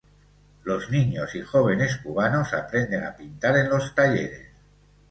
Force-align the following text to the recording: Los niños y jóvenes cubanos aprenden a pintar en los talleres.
Los 0.63 0.89
niños 0.89 1.35
y 1.35 1.43
jóvenes 1.43 1.97
cubanos 1.97 2.55
aprenden 2.55 3.03
a 3.03 3.15
pintar 3.15 3.55
en 3.57 3.69
los 3.69 3.93
talleres. 3.93 4.47